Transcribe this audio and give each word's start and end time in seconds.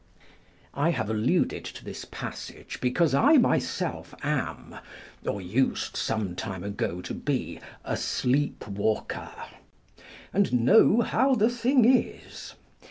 I 0.73 0.89
have 0.89 1.11
alluded 1.11 1.63
to 1.63 1.85
this 1.85 2.05
passage 2.05 2.81
because 2.81 3.13
I 3.13 3.37
myself 3.37 4.15
am 4.23 4.77
(or 5.27 5.39
used 5.43 5.95
some 5.95 6.35
time 6.35 6.63
ago 6.63 7.01
to 7.01 7.13
be) 7.13 7.59
a 7.85 7.95
sleep 7.95 8.67
walker; 8.67 9.29
and 10.33 10.51
know 10.65 11.01
how 11.01 11.35
the 11.35 11.51
thing 11.51 11.85
is. 11.85 12.55